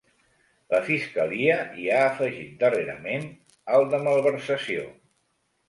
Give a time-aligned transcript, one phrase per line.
[0.73, 3.29] La fiscalia hi ha afegit darrerament
[3.77, 4.91] el de malversació.